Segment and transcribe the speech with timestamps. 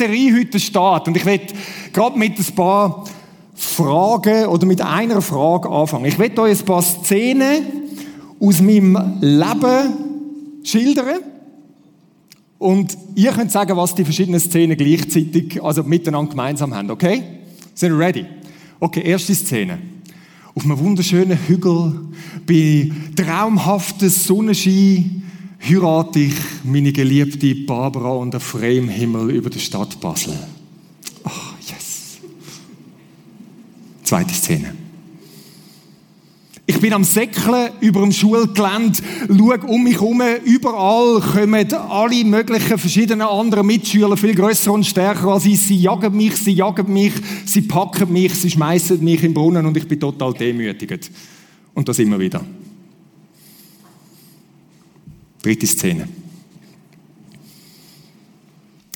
[0.00, 1.08] Serie heute steht.
[1.08, 1.46] Und ich werde
[1.92, 3.04] gerade mit ein paar
[3.54, 6.06] Fragen oder mit einer Frage anfangen.
[6.06, 7.64] Ich werde euch ein paar Szenen
[8.40, 11.18] aus meinem Leben schildern.
[12.58, 17.22] Und ihr könnt sagen, was die verschiedenen Szenen gleichzeitig, also miteinander gemeinsam haben, okay?
[17.74, 18.24] Sind ready?
[18.78, 19.78] Okay, erste Szene.
[20.54, 22.08] Auf einem wunderschönen Hügel,
[22.46, 25.22] bei traumhaftem Sonnenschein,
[25.60, 30.38] heirate ich meine geliebte Barbara unter freiem Himmel über der Stadt Basel.
[31.24, 32.18] Ach, yes.
[34.02, 34.74] Zweite Szene.
[36.70, 42.78] Ich bin am Säckeln über dem Schulgelände, schaue um mich herum, überall kommen alle möglichen
[42.78, 45.60] verschiedenen anderen Mitschüler, viel grösser und stärker als ich.
[45.60, 47.12] Sie jagen mich, sie jagen mich,
[47.44, 51.10] sie packen mich, sie schmeißen mich im Brunnen und ich bin total demütigend.
[51.74, 52.40] Und das immer wieder.
[55.42, 56.08] Dritte Szene.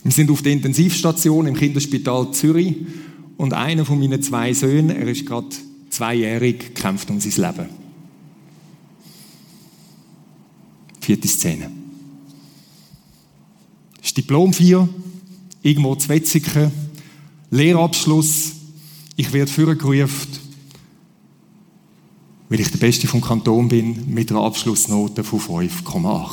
[0.02, 2.76] Wir sind auf der Intensivstation im Kinderspital Zürich
[3.38, 5.48] und einer von meinen zwei Söhnen, er ist gerade
[5.88, 7.68] zweijährig, kämpft um sein Leben.
[11.00, 11.70] Vierte Szene.
[13.96, 14.88] Das ist Diplom 4,
[15.62, 16.70] irgendwo zu Wetzigen,
[17.50, 18.52] Lehrabschluss,
[19.16, 20.43] ich werde vorgerufen,
[22.54, 26.28] weil ich der Beste vom Kanton bin, mit einer Abschlussnote von 5,8.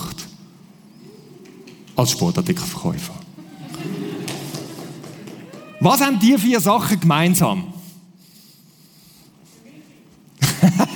[1.95, 3.16] Als Sportartikelverkäufer.
[5.80, 7.73] Was haben die vier Sachen gemeinsam?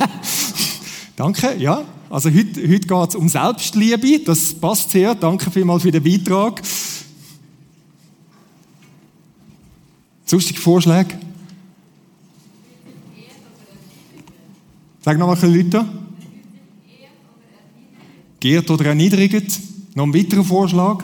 [1.16, 1.84] Danke, ja.
[2.08, 5.16] Also heute, heute geht es um Selbstliebe, das passt sehr.
[5.16, 6.62] Danke vielmals für den Beitrag.
[10.24, 11.18] Sonstige Vorschläge?
[15.06, 15.86] Sag noch mal ein Leute.
[18.40, 19.60] Geehrt oder erniedrigt.
[19.94, 21.04] Noch ein weiterer Vorschlag.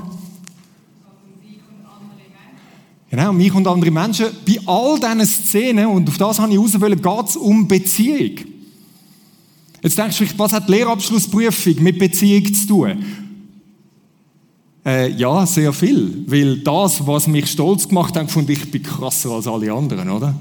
[3.12, 4.26] Genau, mich und andere Menschen.
[4.44, 8.40] Bei all diesen Szenen, und auf das habe ich raus wollen, geht es um Beziehung.
[9.84, 13.06] Jetzt denkst du, was hat die Lehrabschlussprüfung mit Beziehung zu tun?
[14.84, 16.24] Äh, ja, sehr viel.
[16.26, 20.34] Weil das, was mich stolz gemacht hat, fand ich bin krasser als alle anderen, oder?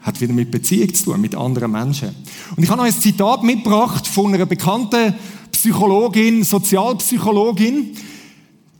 [0.00, 2.10] Hat wieder mit Beziehung zu tun, mit anderen Menschen.
[2.56, 5.14] Und ich habe noch ein Zitat mitgebracht von einer bekannten
[5.52, 7.96] Psychologin, Sozialpsychologin.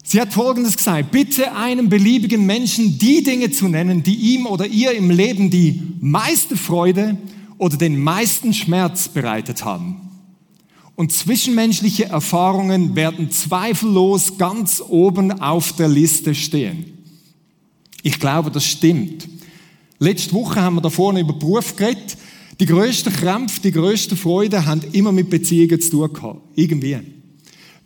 [0.02, 4.66] Sie hat Folgendes gesagt, bitte einem beliebigen Menschen die Dinge zu nennen, die ihm oder
[4.66, 7.18] ihr im Leben die meiste Freude
[7.58, 10.10] oder den meisten Schmerz bereitet haben.
[10.96, 16.98] Und zwischenmenschliche Erfahrungen werden zweifellos ganz oben auf der Liste stehen.
[18.02, 19.28] Ich glaube, das stimmt.
[20.02, 22.16] Letzte Woche haben wir da vorne über Beruf geredet.
[22.58, 26.40] Die grössten Krämpfe, die grössten Freude haben immer mit Beziehungen zu tun gehabt.
[26.56, 26.96] Irgendwie.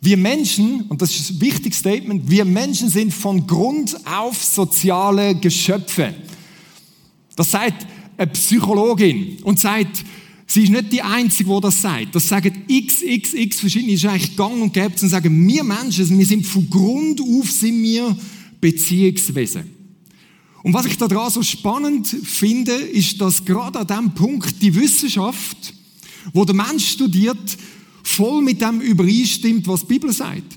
[0.00, 5.34] Wir Menschen, und das ist ein wichtiges Statement, wir Menschen sind von Grund auf soziale
[5.34, 6.14] Geschöpfe.
[7.34, 7.84] Das sagt
[8.16, 10.04] eine Psychologin und sagt,
[10.46, 12.14] sie ist nicht die Einzige, die das sagt.
[12.14, 16.16] Das sagen x, x, x verschiedene, ist eigentlich gang und gäbe und sagen, wir Menschen,
[16.16, 18.16] wir sind von Grund auf sind wir
[18.60, 19.73] Beziehungswesen.
[20.64, 25.74] Und was ich daran so spannend finde, ist, dass gerade an dem Punkt die Wissenschaft,
[26.32, 27.58] wo der Mensch studiert,
[28.02, 30.56] voll mit dem übereinstimmt, was die Bibel sagt.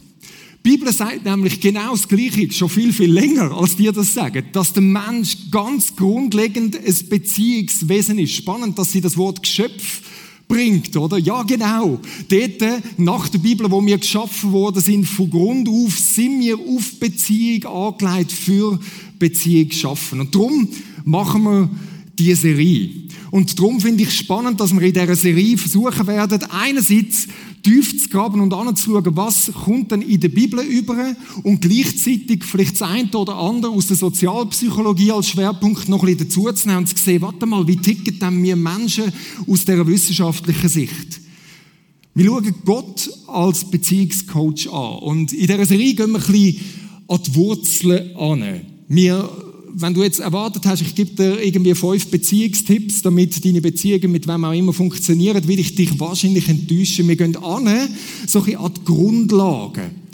[0.63, 4.45] Die Bibel sagt nämlich genau das Gleiche, schon viel, viel länger, als die das sagen,
[4.53, 8.31] dass der Mensch ganz grundlegend ein Beziehungswesen ist.
[8.31, 10.03] Spannend, dass sie das Wort Geschöpf
[10.47, 11.17] bringt, oder?
[11.17, 11.99] Ja, genau.
[12.29, 16.97] Dort, nach der Bibel, wo wir geschaffen worden sind, von Grund auf, sind wir auf
[16.99, 18.79] Beziehung angelegt für
[19.19, 20.19] Beziehung schaffen.
[20.21, 20.67] Und darum
[21.05, 21.69] machen wir
[22.17, 22.89] diese Serie.
[23.29, 27.27] Und darum finde ich spannend, dass wir in dieser Serie versuchen werden, einerseits
[27.61, 32.79] tief zu graben und anzuschauen, was kommt denn in der Bibel über und gleichzeitig vielleicht
[32.79, 37.03] das eine oder andere aus der Sozialpsychologie als Schwerpunkt noch ein bisschen dazuzunehmen und zu
[37.03, 39.11] sehen, warte mal, wie ticken denn wir Menschen
[39.45, 41.21] aus dieser wissenschaftlichen Sicht?
[42.15, 46.59] Wir schauen Gott als Beziehungscoach an und in dieser Serie gehen wir ein bisschen
[47.07, 48.76] an die Wurzeln an.
[48.87, 49.29] Wir,
[49.73, 54.27] wenn du jetzt erwartet hast, ich gebe dir irgendwie fünf Beziehungstipps, damit deine Beziehungen mit
[54.27, 57.07] wem auch immer funktionieren, will ich dich wahrscheinlich enttäuschen.
[57.07, 57.69] Wir gehen an,
[58.25, 60.06] so ein an die Grundlagen.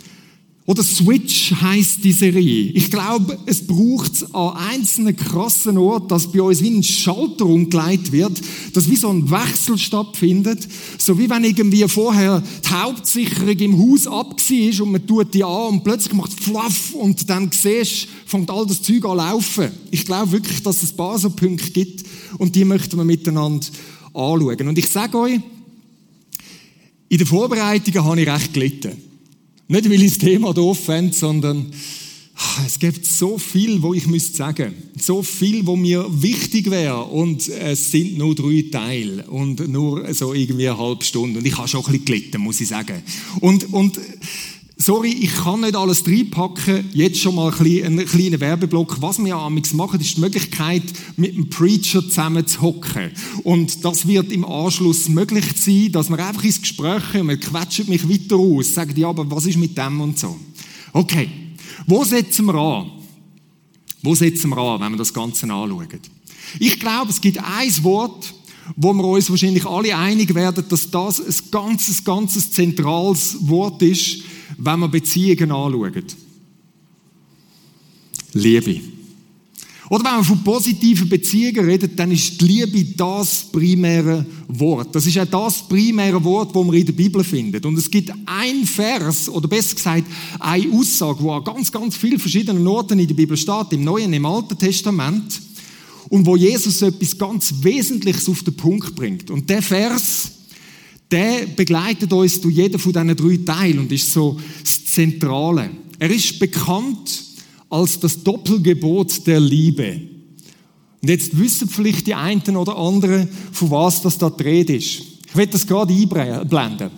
[0.66, 2.72] Oder Switch heißt die Serie.
[2.72, 8.14] Ich glaube, es braucht an einzelnen krassen Orten, dass bei uns wie ein Schalter umgelegt
[8.14, 8.40] wird,
[8.72, 10.66] dass wie so ein Wechsel stattfindet.
[10.98, 15.44] So wie wenn irgendwie vorher die Hauptsicherung im Haus ab ist und man tut die
[15.44, 19.70] an und plötzlich macht fluff und dann siehst, fängt all das Zeug an laufen.
[19.92, 22.06] Ich glaube wirklich, dass es Baselpunkte gibt
[22.38, 23.68] und die möchten wir miteinander
[24.14, 24.68] anschauen.
[24.70, 25.40] Und ich sage euch,
[27.10, 29.13] in den Vorbereitungen habe ich recht gelitten.
[29.74, 31.66] Nicht, weil ich das Thema doof fände, sondern
[32.64, 37.48] es gibt so viel, wo ich müsste sagen, so viel, wo mir wichtig wäre und
[37.48, 41.40] es sind nur drei Teile und nur so irgendwie eine halbe Stunde.
[41.40, 43.02] Und ich habe schon ein bisschen gelitten, muss ich sagen.
[43.40, 44.00] Und, und
[44.86, 46.90] sorry, ich kann nicht alles reinpacken.
[46.94, 49.02] Jetzt schon mal einen kleinen Werbeblock.
[49.02, 50.84] Was wir ja machen, ist die Möglichkeit,
[51.16, 53.12] mit dem Preacher zusammen zu hocken.
[53.44, 57.90] Und das wird im Anschluss möglich sein, dass wir einfach ins Gespräch kommen, wir quetschen
[57.90, 60.38] mich weiter aus, sagen, ja, aber was ist mit dem und so.
[60.92, 61.30] Okay.
[61.88, 62.92] Wo setzen wir an?
[64.02, 65.88] Wo setzen wir an, wenn wir das Ganze anschauen?
[66.60, 68.34] Ich glaube, es gibt ein Wort,
[68.76, 74.24] wo wir uns wahrscheinlich alle einig werden, dass das ein ganzes, ganzes zentrales Wort ist,
[74.58, 76.04] wenn wir Beziehungen anschauen.
[78.34, 78.82] Liebe.
[79.90, 84.96] Oder wenn man von positiven Beziehungen redet, dann ist die Liebe das primäre Wort.
[84.96, 87.66] Das ist auch das primäre Wort, das man in der Bibel findet.
[87.66, 90.06] Und es gibt ein Vers, oder besser gesagt,
[90.40, 94.14] eine Aussage, wo an ganz, ganz vielen verschiedenen Orten in der Bibel steht, im Neuen,
[94.14, 95.42] im Alten Testament,
[96.10, 99.30] und wo Jesus etwas ganz Wesentliches auf den Punkt bringt.
[99.30, 100.32] Und der Vers,
[101.14, 105.70] der begleitet uns durch jeden von diesen drei Teilen und ist so das Zentrale.
[106.00, 107.24] Er ist bekannt
[107.70, 110.02] als das Doppelgebot der Liebe.
[111.02, 115.04] Und jetzt wissen vielleicht die einen oder anderen, von was das da dreht ist.
[115.28, 116.90] Ich werde das gerade einblenden.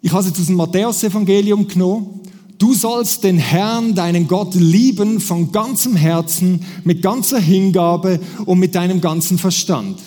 [0.00, 2.20] Ich habe es jetzt aus dem Matthäus-Evangelium genommen.
[2.58, 8.74] Du sollst den Herrn, deinen Gott, lieben von ganzem Herzen, mit ganzer Hingabe und mit
[8.74, 10.00] deinem ganzen Verstand.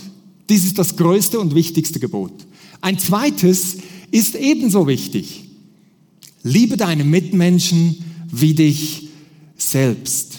[0.49, 2.45] Dies ist das größte und wichtigste Gebot.
[2.85, 3.77] Ein zweites
[4.11, 5.45] ist ebenso wichtig.
[6.43, 7.95] Liebe deine Mitmenschen
[8.31, 9.07] wie dich
[9.57, 10.33] selbst.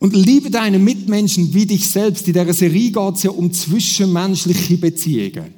[0.00, 2.26] Und liebe deine Mitmenschen wie dich selbst.
[2.26, 5.54] In dieser Serie geht es ja um zwischenmenschliche Beziehungen.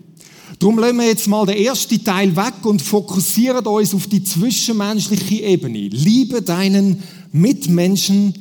[0.58, 5.44] Darum lassen wir jetzt mal den ersten Teil weg und fokussieren uns auf die zwischenmenschliche
[5.44, 5.88] Ebene.
[5.88, 8.34] Liebe deinen Mitmenschen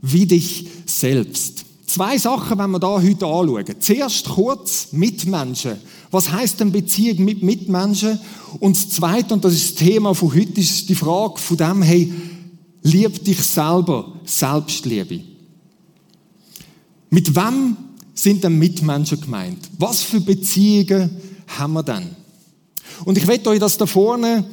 [0.00, 1.57] wie dich selbst.
[1.98, 3.64] Zwei Sachen, wenn wir da heute anschauen.
[3.80, 5.78] Zuerst kurz Mitmenschen.
[6.12, 8.20] Was heißt denn Beziehung mit Mitmenschen?
[8.60, 11.82] Und das Zweite, und das ist das Thema von heute, ist die Frage von dem,
[11.82, 12.12] hey,
[12.82, 15.22] lieb dich selber, Selbstliebe.
[17.10, 17.76] Mit wem
[18.14, 19.68] sind denn Mitmenschen gemeint?
[19.76, 21.10] Was für Beziehungen
[21.48, 22.10] haben wir denn?
[23.06, 24.44] Und ich werde euch das da vorne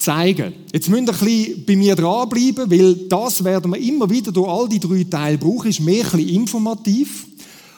[0.00, 0.54] zeigen.
[0.72, 4.48] Jetzt müsst ihr ein bisschen bei mir dranbleiben, weil das werden wir immer wieder durch
[4.48, 7.26] all die drei Teile brauchen, ist mehr ein bisschen informativ.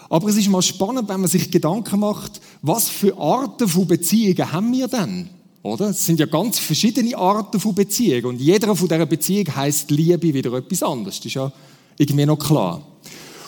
[0.08, 4.52] Aber es ist mal spannend, wenn man sich Gedanken macht, was für Arten von Beziehungen
[4.52, 5.28] haben wir denn?
[5.62, 5.90] Oder?
[5.90, 10.34] Es sind ja ganz verschiedene Arten von Beziehungen und jeder von dieser Beziehung heißt Liebe
[10.34, 11.16] wieder etwas anderes.
[11.16, 11.52] Das ist ja
[11.98, 12.82] irgendwie noch klar.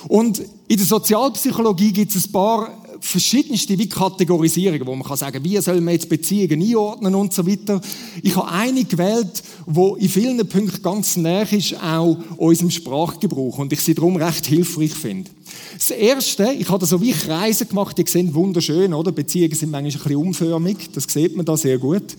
[0.09, 0.39] Und
[0.69, 5.61] in der Sozialpsychologie gibt es ein paar verschiedenste wie Kategorisierungen, wo man kann sagen, wie
[5.61, 7.81] soll man jetzt Beziehungen einordnen und so weiter.
[8.23, 13.73] Ich habe eine gewählt, wo in vielen Punkten ganz näher ist, auch unserem Sprachgebrauch und
[13.73, 15.31] ich sie darum recht hilfreich finde.
[15.75, 19.13] Das Erste, ich habe da so wie Kreise gemacht, die sehen wunderschön, oder?
[19.13, 22.17] Beziehungen sind manchmal ein bisschen umförmig, das sieht man da sehr gut.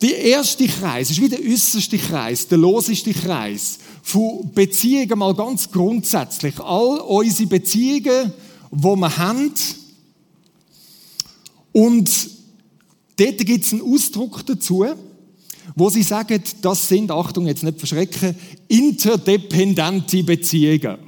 [0.00, 5.68] Der erste Kreis ist wie der äußerste Kreis, der loseste Kreis von Beziehungen mal ganz
[5.72, 6.60] grundsätzlich.
[6.60, 8.32] All unsere Beziehungen,
[8.70, 9.52] die wir haben.
[11.72, 12.10] Und
[13.16, 14.86] dort gibt es einen Ausdruck dazu,
[15.74, 18.34] wo sie sagen, das sind, Achtung, jetzt nicht verschrecken,
[18.68, 20.98] interdependente Beziehungen.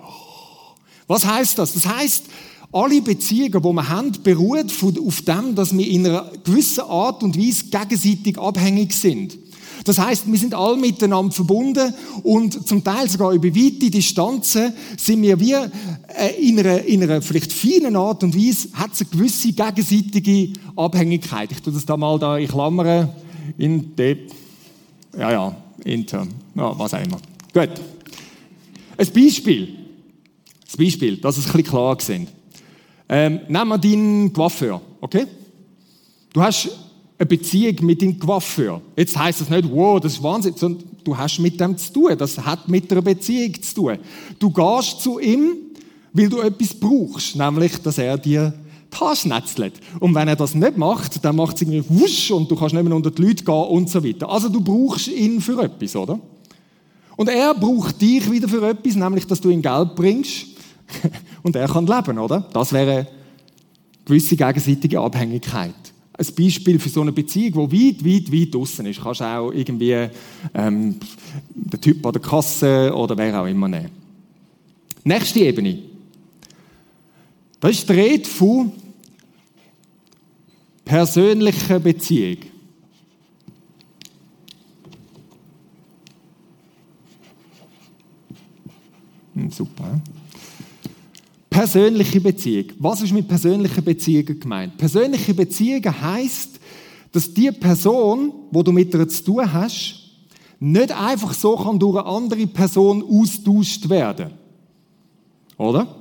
[1.06, 1.74] Was heißt das?
[1.74, 2.24] Das heißt,
[2.72, 4.70] alle Beziehungen, die wir haben, beruhen
[5.06, 9.36] auf dem, dass wir in einer gewissen Art und Weise gegenseitig abhängig sind.
[9.84, 15.22] Das heißt, wir sind alle miteinander verbunden und zum Teil sogar über weite Distanzen sind
[15.22, 15.68] wir wie äh,
[16.40, 21.52] in einer, in einer vielleicht feinen Art und Weise hat es eine gewisse gegenseitige Abhängigkeit.
[21.52, 23.08] Ich tue das da mal da in Klammern
[23.58, 24.18] in de,
[25.16, 27.18] ja ja, inter, ja, was auch immer.
[27.52, 27.70] Gut.
[28.96, 29.76] Ein Beispiel.
[30.66, 32.28] Das Beispiel, dass es ein bisschen klar sind.
[33.08, 35.26] Ähm, nehmen wir deinen Coiffeur, okay?
[36.32, 36.68] Du hast
[37.20, 38.80] eine Beziehung mit deinem Coiffeur.
[38.96, 42.16] Jetzt heißt das nicht, wow, das ist Wahnsinn, sondern du hast mit dem zu tun.
[42.16, 43.98] Das hat mit einer Beziehung zu tun.
[44.38, 45.52] Du gehst zu ihm,
[46.14, 48.54] weil du etwas brauchst, nämlich, dass er dir
[48.90, 49.74] die Haare schnetzelt.
[50.00, 52.82] Und wenn er das nicht macht, dann macht es irgendwie wusch und du kannst nicht
[52.82, 54.30] mehr unter die Leute gehen und so weiter.
[54.30, 56.18] Also du brauchst ihn für etwas, oder?
[57.16, 60.46] Und er braucht dich wieder für etwas, nämlich, dass du ihm Geld bringst
[61.42, 62.48] und er kann leben, oder?
[62.54, 63.06] Das wäre eine
[64.06, 65.74] gewisse gegenseitige Abhängigkeit
[66.20, 68.98] ein Beispiel für so eine Beziehung, die weit, weit, weit draußen ist.
[68.98, 70.08] Du kannst auch irgendwie
[70.54, 70.96] ähm,
[71.48, 73.90] den Typ an der Kasse oder wer auch immer nehmen.
[75.02, 75.78] Nächste Ebene.
[77.58, 78.72] Das ist die Rede von
[80.84, 82.38] persönlicher Beziehung.
[89.34, 90.00] Hm, super.
[91.50, 92.66] Persönliche Beziehung.
[92.78, 94.78] Was ist mit persönlichen Beziehungen gemeint?
[94.78, 96.60] Persönliche Beziehungen heißt,
[97.10, 99.96] dass die Person, wo du mit ihr zu tun hast,
[100.60, 104.30] nicht einfach so kann durch eine andere Person austauscht werden.
[105.56, 105.96] Oder?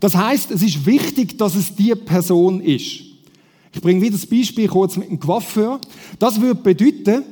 [0.00, 3.00] Das heißt, es ist wichtig, dass es die Person ist.
[3.72, 5.80] Ich bringe wieder das Beispiel kurz mit dem Coiffeur.
[6.18, 7.24] Das würde bedeuten,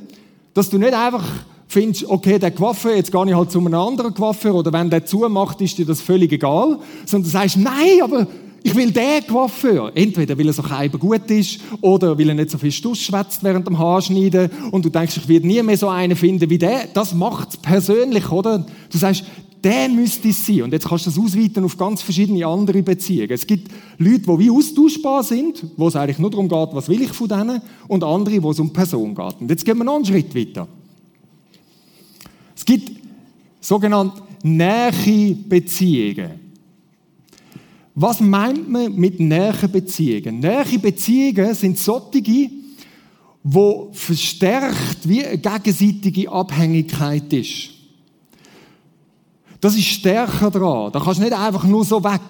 [0.53, 1.25] dass du nicht einfach
[1.73, 5.05] findest, okay, der Coiffeur, jetzt gehe ich halt zu einem anderen Coiffeur oder wenn der
[5.05, 8.27] zumacht, ist dir das völlig egal, sondern du sagst, nein, aber
[8.63, 9.91] ich will den Coiffeur.
[9.93, 13.43] Entweder weil er so halb gut ist oder weil er nicht so viel Stuss schwätzt
[13.43, 16.87] während dem Haarschneiden und du denkst, ich werde nie mehr so einen finden wie der.
[16.93, 18.65] Das macht es persönlich, oder?
[18.89, 19.25] Du sagst,
[19.63, 20.63] der müsste es sein.
[20.63, 23.31] Und jetzt kannst du das ausweiten auf ganz verschiedene andere Beziehungen.
[23.31, 27.01] Es gibt Leute, die wie austauschbar sind, wo es eigentlich nur darum geht, was will
[27.01, 29.41] ich von denen, und andere, wo es um Person geht.
[29.41, 30.67] Und jetzt gehen wir noch einen Schritt weiter.
[32.63, 32.91] Es gibt
[33.59, 36.39] sogenannte nähe Beziehungen.
[37.93, 40.39] Was meint man mit nähen Beziehungen?
[40.39, 42.49] Nähe Beziehungen sind solche,
[43.43, 47.71] wo verstärkt wie eine gegenseitige Abhängigkeit ist.
[49.59, 50.93] Das ist stärker dran.
[50.93, 52.21] Da kannst du nicht einfach nur so weg.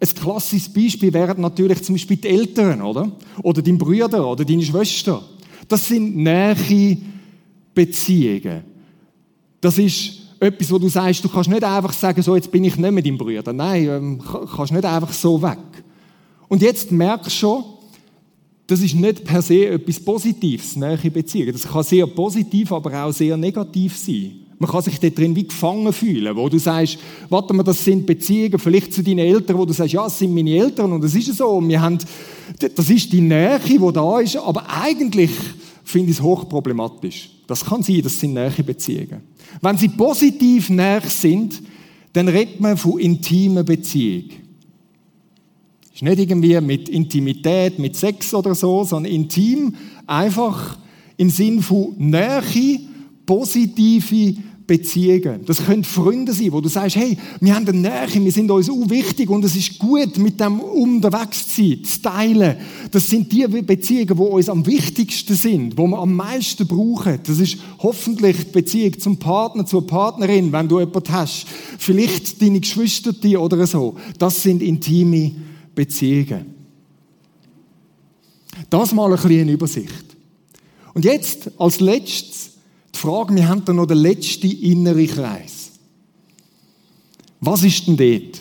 [0.00, 3.12] Ein klassisches Beispiel wären natürlich zum Beispiel die Eltern, oder?
[3.42, 5.22] Oder dein Bruder oder deine Schwester.
[5.68, 6.96] Das sind nähe
[7.74, 8.71] Beziehungen.
[9.62, 12.76] Das ist etwas, wo du sagst, du kannst nicht einfach sagen, so, jetzt bin ich
[12.76, 13.52] nicht mehr dein Bruder.
[13.52, 14.22] Nein, ähm,
[14.54, 15.58] kannst nicht einfach so weg.
[16.48, 17.64] Und jetzt merkst du schon,
[18.66, 21.52] das ist nicht per se etwas Positives, nähe Beziehungen.
[21.52, 24.32] Das kann sehr positiv, aber auch sehr negativ sein.
[24.58, 28.04] Man kann sich da drin wie gefangen fühlen, wo du sagst, warte mal, das sind
[28.04, 31.14] Beziehungen, vielleicht zu deinen Eltern, wo du sagst, ja, das sind meine Eltern und das
[31.14, 31.48] ist so.
[31.50, 31.98] Und wir haben,
[32.58, 35.30] das ist die Nähe, die da ist, aber eigentlich
[35.84, 37.30] finde ich es hochproblematisch.
[37.52, 39.20] Das kann sein, das sind nähe Beziehungen.
[39.60, 41.62] Wenn sie positiv näher sind,
[42.14, 44.30] dann redet man von intimer Beziehung.
[45.92, 49.74] Ist nicht irgendwie mit Intimität, mit Sex oder so, sondern intim
[50.06, 50.78] einfach
[51.18, 52.80] im Sinn von Nähe,
[53.26, 54.34] positive
[54.66, 55.44] Beziehungen.
[55.46, 58.70] Das können Freunde sein, wo du sagst, hey, wir haben eine Nähe, wir sind uns
[58.70, 62.56] auch wichtig und es ist gut, mit dem unterwegs zu sein, zu teilen.
[62.90, 67.18] Das sind die Beziehungen, die uns am wichtigsten sind, wo wir am meisten brauchen.
[67.24, 71.46] Das ist hoffentlich die Beziehung zum Partner, zur Partnerin, wenn du jemanden hast.
[71.78, 73.96] Vielleicht deine Geschwister oder so.
[74.18, 75.32] Das sind intime
[75.74, 76.46] Beziehungen.
[78.70, 80.16] Das mal ein bisschen in Übersicht.
[80.94, 82.51] Und jetzt als letztes
[83.02, 85.72] Frage, wir haben da noch den letzten inneren Kreis.
[87.40, 88.40] Was ist denn dort?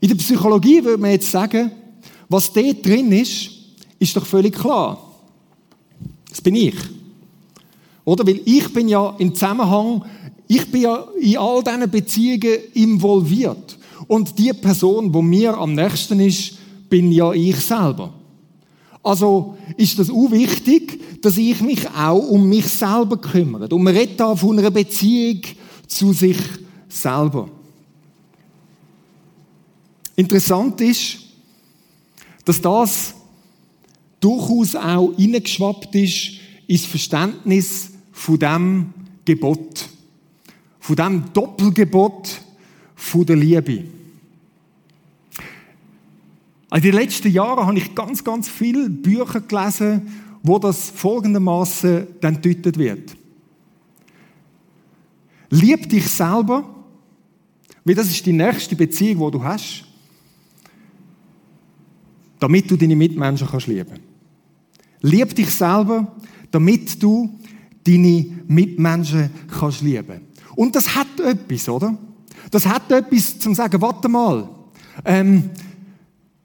[0.00, 1.70] In der Psychologie würde man jetzt sagen,
[2.30, 3.50] was dort drin ist,
[3.98, 5.14] ist doch völlig klar.
[6.30, 6.74] Das bin ich.
[8.06, 8.26] Oder?
[8.26, 10.06] Weil ich bin ja im Zusammenhang,
[10.48, 13.76] ich bin ja in all diesen Beziehungen involviert.
[14.06, 16.54] Und die Person, wo mir am nächsten ist,
[16.88, 18.14] bin ja ich selber.
[19.02, 23.68] Also ist das auch wichtig, dass ich mich auch um mich selber kümmere.
[23.74, 25.42] Und man redet da von einer Beziehung
[25.88, 26.38] zu sich
[26.88, 27.48] selber.
[30.14, 31.18] Interessant ist,
[32.44, 33.14] dass das
[34.20, 36.32] durchaus auch hineingeschwappt ist
[36.66, 38.94] ins Verständnis von dem
[39.24, 39.88] Gebot.
[40.78, 42.40] Von dem Doppelgebot
[42.94, 43.84] von der Liebe.
[46.72, 50.10] In den letzten Jahren habe ich ganz, ganz viele Bücher gelesen,
[50.42, 53.14] wo das folgendermaßen dann deutet wird.
[55.50, 56.64] Lieb dich selber,
[57.84, 59.84] weil das ist die nächste Beziehung, die du hast,
[62.38, 64.00] damit du deine Mitmenschen kannst lieben.
[65.02, 66.16] Lieb dich selber,
[66.50, 67.38] damit du
[67.84, 70.22] deine Mitmenschen kannst lieben.
[70.56, 71.98] Und das hat etwas, oder?
[72.50, 74.48] Das hat etwas zum sagen, warte mal,
[75.04, 75.50] ähm,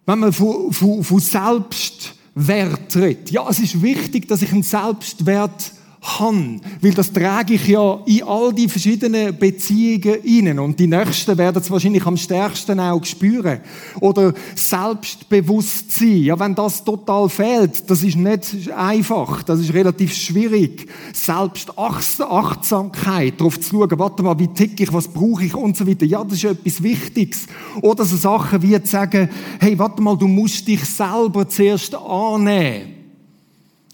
[0.07, 3.29] wenn man von, von, von Selbstwert redet.
[3.29, 8.23] Ja, es ist wichtig, dass ich einen Selbstwert habe, weil das trage ich ja in
[8.23, 13.59] all die verschiedenen Beziehungen innen und die Nächsten werden es wahrscheinlich am stärksten auch spüren.
[13.99, 20.87] Oder Selbstbewusstsein, ja, wenn das total fehlt, das ist nicht einfach, das ist relativ schwierig.
[21.13, 26.05] Selbstachtsamkeit, darauf zu schauen, warte mal, wie tick ich, was brauche ich und so weiter,
[26.05, 27.47] ja, das ist etwas Wichtiges.
[27.81, 32.93] Oder so Sachen wie zu sagen, hey, warte mal, du musst dich selber zuerst annehmen.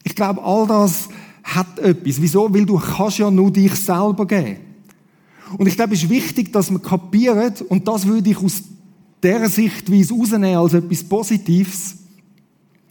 [0.04, 1.08] Ich glaube, all das
[1.44, 2.22] hat etwas.
[2.22, 2.54] Wieso?
[2.54, 4.58] Weil du kannst ja nur dich selber geben.
[5.58, 8.64] Und ich glaube, es ist wichtig, dass man kapiert, und das würde ich aus
[9.24, 11.98] dieser Sichtweise rausnehmen als etwas Positives.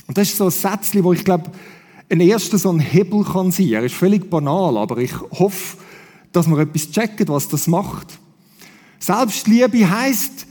[0.07, 1.51] Und das ist so ein Sätzchen, wo ich glaube,
[2.09, 3.69] ein erster so ein Hebel kann sein.
[3.69, 5.79] Er ist völlig banal, aber ich hoffe,
[6.31, 8.19] dass man etwas checkt, was das macht.
[8.99, 10.47] Selbstliebe heißt,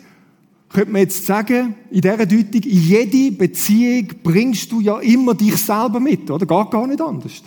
[0.69, 5.57] könnte man jetzt sagen, in dieser Deutung, in jede Beziehung bringst du ja immer dich
[5.57, 6.45] selber mit, oder?
[6.45, 7.43] Geht gar nicht anders.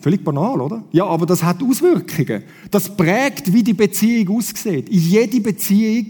[0.00, 0.82] Völlig banal, oder?
[0.92, 2.42] Ja, aber das hat Auswirkungen.
[2.70, 4.88] Das prägt, wie die Beziehung aussieht.
[4.88, 6.06] In jede Beziehung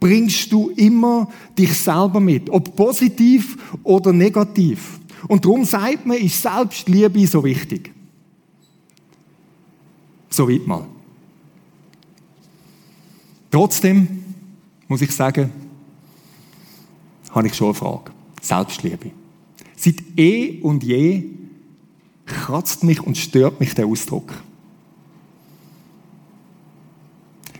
[0.00, 2.50] bringst du immer dich selber mit.
[2.50, 4.98] Ob positiv oder negativ.
[5.28, 7.92] Und darum sagt man, ist Selbstliebe so wichtig.
[10.30, 10.86] So weit mal.
[13.50, 14.24] Trotzdem
[14.88, 15.50] muss ich sagen,
[17.30, 18.10] habe ich schon eine Frage.
[18.40, 19.10] Selbstliebe.
[19.76, 21.24] Seit eh und je
[22.28, 24.32] kratzt mich und stört mich der Ausdruck.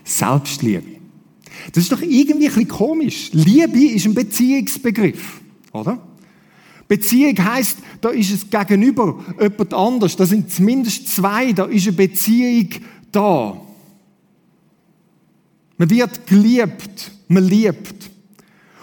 [0.04, 0.98] Selbstliebe.
[1.72, 3.30] Das ist doch irgendwie ein bisschen komisch.
[3.32, 5.40] Liebe ist ein Beziehungsbegriff,
[5.72, 6.00] oder?
[6.87, 10.16] Beziehung heißt, da ist es gegenüber jemand anders.
[10.16, 12.70] Da sind zumindest zwei, da ist eine Beziehung
[13.12, 13.60] da.
[15.76, 18.10] Man wird geliebt, man liebt.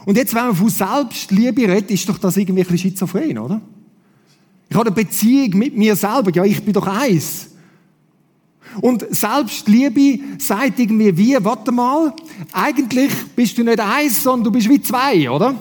[0.06, 3.60] Und jetzt, wenn man von Selbstliebe redet, ist doch das irgendwie ein bisschen schizophren, oder?
[4.75, 6.32] Ich habe eine Beziehung mit mir selber.
[6.34, 7.48] Ja, ich bin doch eins.
[8.82, 12.13] Und Selbstliebe sagt irgendwie wie, warte mal,
[12.51, 15.55] eigentlich bist du nicht eins, sondern du bist wie zwei, oder?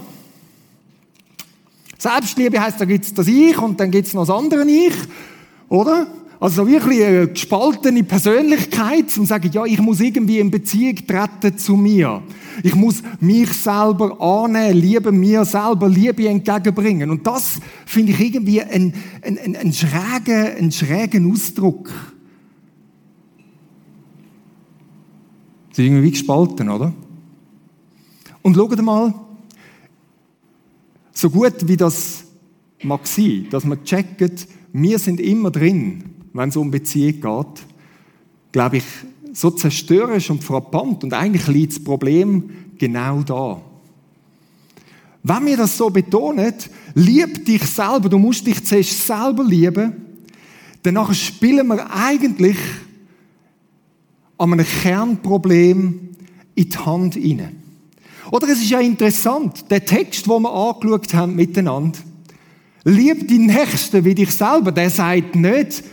[1.97, 4.95] Selbstliebe heißt, da gibt's das Ich und dann gibt's noch das andere Ich,
[5.69, 6.09] oder?
[6.41, 11.77] Also wirklich eine gespaltene Persönlichkeit und sagen, ja, ich muss irgendwie in Beziehung treten zu
[11.77, 12.23] mir.
[12.63, 17.11] Ich muss mich selber annehmen, Liebe mir selber, Liebe entgegenbringen.
[17.11, 21.91] Und das finde ich irgendwie einen, einen, einen, schrägen, einen schrägen Ausdruck.
[25.73, 26.93] Sie sind irgendwie gespalten, oder?
[28.43, 29.15] Und schaut mal,
[31.13, 32.25] so gut wie das
[32.83, 37.67] mag sein, dass man checkt, wir sind immer drin, wenn es um Beziehung geht,
[38.53, 38.85] glaube ich,
[39.33, 43.61] so zerstörerisch und frappant und eigentlich liegt das Problem genau da.
[45.23, 46.53] Wenn wir das so betonen,
[46.95, 49.95] lieb dich selber, du musst dich zuerst selber lieben,
[50.83, 52.59] danach spielen wir eigentlich
[54.37, 56.11] an einem Kernproblem
[56.55, 57.63] in die Hand hinein.
[58.31, 61.99] Oder es ist ja interessant, der Text, den wir angeschaut haben miteinander,
[62.85, 65.85] lieb die Nächsten wie dich selber, der sagt nicht,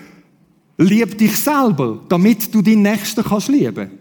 [0.82, 3.92] lieb dich selber, damit du deinen Nächsten kannst lieben.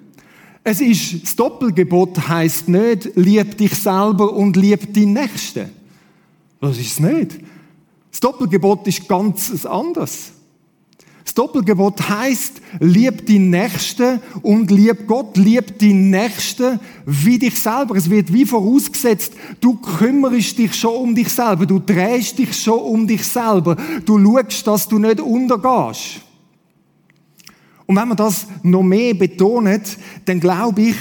[0.62, 5.70] Es ist, das Doppelgebot heißt nicht, lieb dich selber und lieb deinen Nächsten.
[6.60, 7.38] Das ist es nicht.
[8.10, 10.32] Das Doppelgebot ist ganz anders.
[11.24, 17.94] Das Doppelgebot heißt, lieb die Nächste und lieb Gott, lieb die Nächste wie dich selber.
[17.94, 22.80] Es wird wie vorausgesetzt, du kümmerst dich schon um dich selber, du drehst dich schon
[22.80, 26.20] um dich selber, du schaust, dass du nicht untergehst.
[27.90, 30.96] Und wenn man das noch mehr betont, dann glaube ich,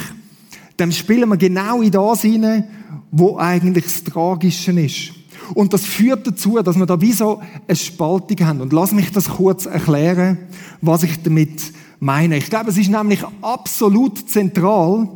[0.76, 2.64] dann spielen wir genau in das hinein,
[3.12, 5.12] wo eigentlich das Tragische ist.
[5.54, 8.62] Und das führt dazu, dass wir da wie so eine Spaltung haben.
[8.62, 10.40] Und lass mich das kurz erklären,
[10.82, 11.62] was ich damit
[12.00, 12.38] meine.
[12.38, 15.10] Ich glaube, es ist nämlich absolut zentral,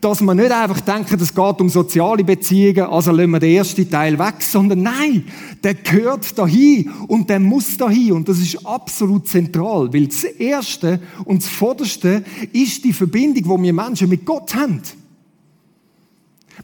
[0.00, 3.88] dass man nicht einfach denkt, es geht um soziale Beziehungen, also lassen wir den ersten
[3.90, 5.24] Teil weg, sondern nein,
[5.62, 11.00] der gehört dahin und der muss dahin und das ist absolut zentral, weil das Erste
[11.24, 14.82] und das Vorderste ist die Verbindung, wo wir Menschen mit Gott haben.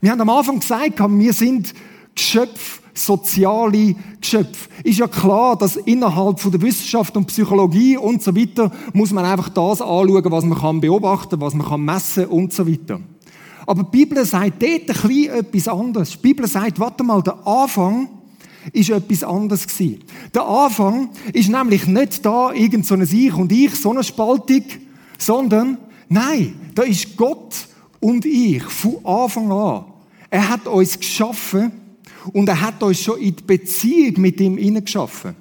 [0.01, 1.75] Wir haben am Anfang gesagt, wir sind
[2.15, 4.69] Geschöpfe soziale Geschöpfe.
[4.85, 9.25] Ist ja klar, dass innerhalb von der Wissenschaft und Psychologie und so weiter muss man
[9.25, 13.01] einfach das anschauen, was man kann beobachten, was man kann messen und so weiter.
[13.71, 16.11] Aber die Bibel sagt dort ein etwas anderes.
[16.11, 18.09] Die Bibel sagt, warte mal, der Anfang
[18.73, 20.01] ist etwas anderes gewesen.
[20.35, 24.65] Der Anfang ist nämlich nicht da irgend so ein Ich und Ich, so eine Spaltung,
[25.19, 25.79] sondern
[26.09, 27.69] nein, da ist Gott
[28.01, 29.85] und ich von Anfang an.
[30.31, 31.71] Er hat uns geschaffen
[32.33, 35.37] und er hat uns schon in die Beziehung mit ihm hineingeschaffen.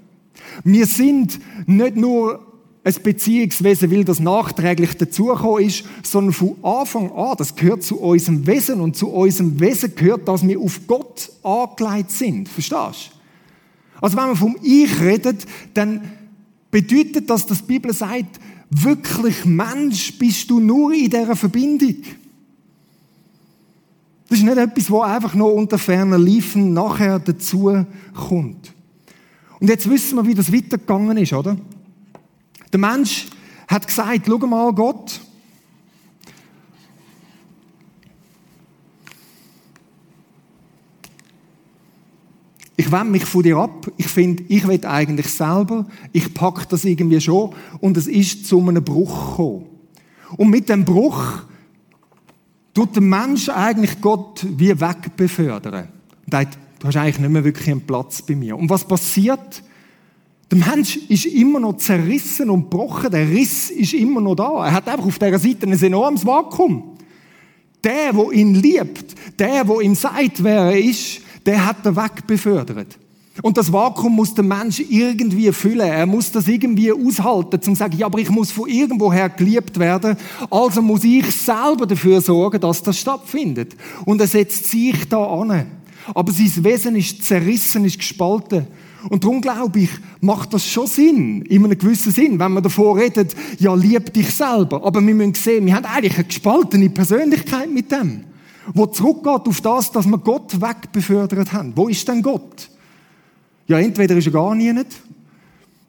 [0.63, 2.49] Wir sind nicht nur
[2.97, 8.45] ein Beziehungswesen, weil das nachträglich dazugekommen ist, sondern von Anfang an, das gehört zu unserem
[8.47, 12.49] Wesen und zu unserem Wesen gehört, dass wir auf Gott angelegt sind.
[12.49, 13.19] Verstehst du?
[14.02, 16.02] Also wenn man vom Ich redet, dann
[16.71, 21.95] bedeutet das, dass die Bibel sagt, wirklich Mensch bist du nur in dieser Verbindung.
[24.30, 28.73] Das ist nicht etwas, wo einfach nur unter ferner Liefen nachher dazu kommt.
[29.60, 31.58] Und jetzt wissen wir, wie das weitergegangen ist, oder?
[32.71, 33.27] Der Mensch
[33.67, 35.21] hat gesagt, schau mal, Gott,
[42.79, 43.91] Ich wende mich von dir ab.
[43.97, 45.86] Ich finde, ich will eigentlich selber.
[46.13, 47.53] Ich packe das irgendwie schon.
[47.82, 49.65] Und es ist zu einem Bruch gekommen.
[50.38, 51.43] Und mit dem Bruch
[52.73, 55.89] tut der Mensch eigentlich Gott wie wegbefördern.
[56.25, 58.58] Und sagt, du hast eigentlich nicht mehr wirklich einen Platz bei mir.
[58.58, 59.62] Und was passiert?
[60.52, 63.12] Der Mensch ist immer noch zerrissen und gebrochen.
[63.12, 64.66] Der Riss ist immer noch da.
[64.66, 66.98] Er hat einfach auf dieser Seite ein enormes Vakuum.
[67.84, 72.98] Der, wo ihn liebt, der, wo ihm sagt, wer er ist, der hat er wegbefördert.
[73.42, 75.88] Und das Vakuum muss der Mensch irgendwie füllen.
[75.88, 79.80] Er muss das irgendwie aushalten, um zu sagen, ja, aber ich muss von irgendwoher geliebt
[79.80, 80.18] werden.
[80.50, 83.78] Also muss ich selber dafür sorgen, dass das stattfindet.
[84.04, 85.68] Und er setzt sich da an.
[86.14, 88.68] Aber sein Wesen ist zerrissen, ist gespalten.
[89.10, 92.98] Und darum glaube ich, macht das schon Sinn, in einem gewissen Sinn, wenn man davor
[92.98, 94.84] redet, ja, lieb dich selber.
[94.84, 98.26] Aber wir müssen sehen, wir haben eigentlich eine gespaltene Persönlichkeit mit dem,
[98.74, 101.72] wo zurückgeht auf das, dass wir Gott wegbefördert haben.
[101.76, 102.70] Wo ist denn Gott?
[103.68, 104.88] Ja, entweder ist er gar nicht,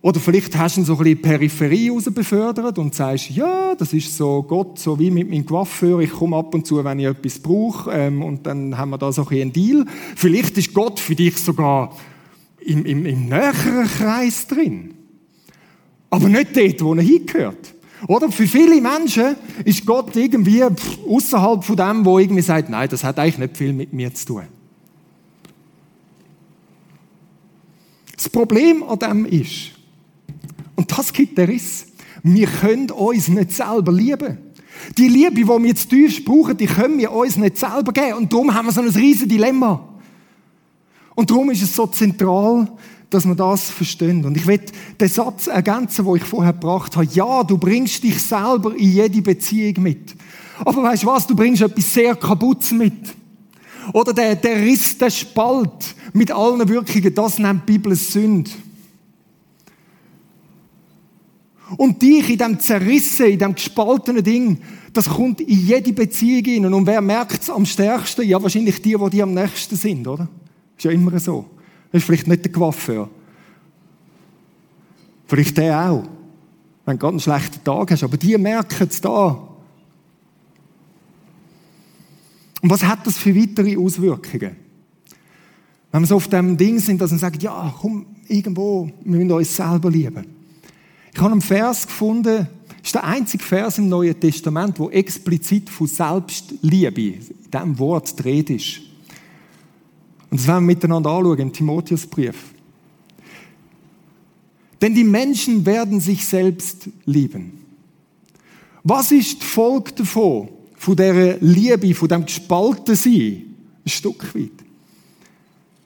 [0.02, 3.92] oder vielleicht hast du ihn so ein bisschen Peripherie raus befördert und sagst, ja, das
[3.92, 7.06] ist so Gott, so wie mit meinem Coiffeur, ich komme ab und zu, wenn ich
[7.06, 9.84] etwas brauche, ähm, und dann haben wir da so ein bisschen einen Deal.
[10.16, 11.94] Vielleicht ist Gott für dich sogar
[12.60, 14.94] im, im, im näheren Kreis drin.
[16.10, 17.74] Aber nicht dort, wo er hingehört.
[18.08, 18.30] Oder?
[18.30, 23.18] Für viele Menschen ist Gott irgendwie außerhalb von dem, wo irgendwie sagt, nein, das hat
[23.18, 24.42] eigentlich nicht viel mit mir zu tun.
[28.16, 29.72] Das Problem an dem ist,
[30.76, 31.86] und das gibt der Riss,
[32.22, 34.38] wir können uns nicht selber lieben.
[34.98, 38.14] Die Liebe, die wir jetzt tief brauchen, die können wir uns nicht selber geben.
[38.14, 39.89] Und darum haben wir so ein riesiges Dilemma.
[41.20, 42.66] Und darum ist es so zentral,
[43.10, 44.24] dass man das verstehen.
[44.24, 44.58] Und ich will
[44.98, 47.06] den Satz ergänzen, wo ich vorher gebracht habe.
[47.12, 50.14] Ja, du bringst dich selber in jede Beziehung mit.
[50.64, 51.26] Aber weißt du was?
[51.26, 52.94] Du bringst etwas sehr Kaputtes mit.
[53.92, 58.50] Oder der, der Riss, der Spalt mit allen Wirkungen, das nennt die Bibel Sünde.
[61.76, 64.58] Und dich in dem zerrissen, in dem gespaltenen Ding,
[64.94, 66.72] das kommt in jede Beziehung hinein.
[66.72, 68.26] Und wer merkt es am stärksten?
[68.26, 70.26] Ja, wahrscheinlich die, die am nächsten sind, oder?
[70.80, 71.44] Ist ja immer so.
[71.92, 73.10] Das ist vielleicht nicht der Coiffeur.
[75.26, 76.04] Vielleicht der auch.
[76.86, 78.02] Wenn du gerade einen schlechten Tag hast.
[78.02, 79.46] Aber die merken es da.
[82.62, 84.56] Und was hat das für weitere Auswirkungen?
[85.92, 89.32] Wenn wir so auf dem Ding sind, dass wir sagen, ja, komm, irgendwo, wir müssen
[89.32, 90.24] uns selber lieben.
[91.12, 95.68] Ich habe einen Vers gefunden, das ist der einzige Vers im Neuen Testament, wo explizit
[95.68, 98.89] von Selbstliebe, in diesem Wort dreht ist.
[100.30, 102.54] Und das werden wir miteinander anschauen im Timotheusbrief.
[104.80, 107.60] Denn die Menschen werden sich selbst lieben.
[108.82, 110.48] Was ist die Folge davon?
[110.76, 113.44] Von dieser Liebe, von dem gespalten Sein?
[113.84, 114.52] Ein Stück weit.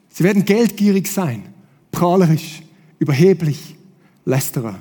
[0.09, 1.43] Sie werden geldgierig sein,
[1.91, 2.61] prahlerisch,
[2.99, 3.75] überheblich,
[4.23, 4.79] lästerer,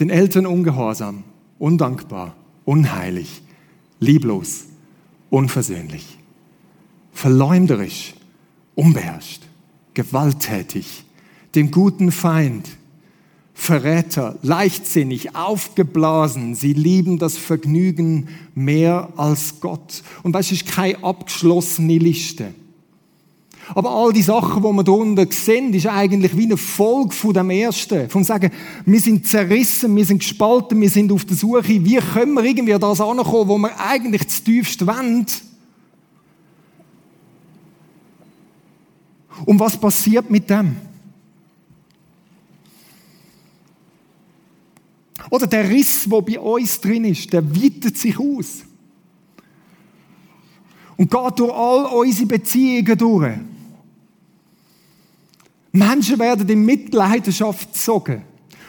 [0.00, 1.22] den Eltern ungehorsam,
[1.60, 3.40] undankbar, unheilig,
[4.00, 4.64] lieblos,
[5.30, 6.18] unversöhnlich,
[7.12, 8.14] verleumderisch,
[8.78, 9.42] unbeherrscht,
[9.94, 11.04] gewalttätig,
[11.56, 12.68] dem guten Feind,
[13.52, 16.54] Verräter, leichtsinnig, aufgeblasen.
[16.54, 20.04] Sie lieben das Vergnügen mehr als Gott.
[20.22, 22.54] Und das ist keine abgeschlossene Liste.
[23.74, 27.50] Aber all die Sachen, die wir darunter sehen, ist eigentlich wie eine Folge von dem
[27.50, 28.08] Ersten.
[28.08, 28.52] Von sagen,
[28.86, 32.78] wir sind zerrissen, wir sind gespalten, wir sind auf der Suche, wie können wir irgendwie
[32.78, 35.26] das ankommen, wo wir eigentlich das tiefste wollen.
[39.44, 40.76] Und was passiert mit dem?
[45.30, 48.64] Oder der Riss, der bei uns drin ist, der weitet sich aus.
[50.96, 53.38] Und geht durch all unsere Beziehungen durch.
[55.70, 58.24] Menschen werden in Mitleidenschaft gezogen.